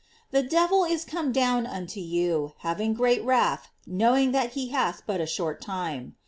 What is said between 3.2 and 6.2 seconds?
wrath, knowing that he hath but a short time."